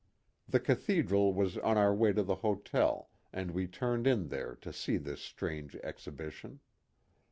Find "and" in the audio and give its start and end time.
3.31-3.51